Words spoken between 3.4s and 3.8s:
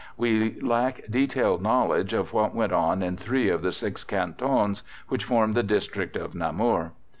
of the